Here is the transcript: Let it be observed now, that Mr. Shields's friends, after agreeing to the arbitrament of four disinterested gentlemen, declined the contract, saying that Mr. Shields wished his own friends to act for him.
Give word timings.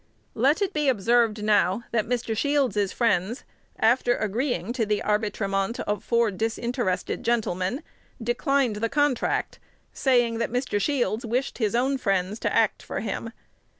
Let 0.33 0.63
it 0.63 0.73
be 0.73 0.89
observed 0.89 1.43
now, 1.43 1.83
that 1.91 2.07
Mr. 2.07 2.35
Shields's 2.35 2.91
friends, 2.91 3.43
after 3.77 4.15
agreeing 4.17 4.73
to 4.73 4.83
the 4.83 5.03
arbitrament 5.03 5.79
of 5.81 6.03
four 6.03 6.31
disinterested 6.31 7.21
gentlemen, 7.21 7.83
declined 8.19 8.77
the 8.77 8.89
contract, 8.89 9.59
saying 9.93 10.39
that 10.39 10.49
Mr. 10.51 10.81
Shields 10.81 11.23
wished 11.23 11.59
his 11.59 11.75
own 11.75 11.99
friends 11.99 12.39
to 12.39 12.51
act 12.51 12.81
for 12.81 13.01
him. 13.01 13.31